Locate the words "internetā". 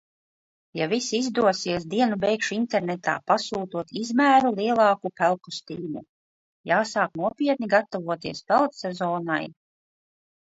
2.55-3.13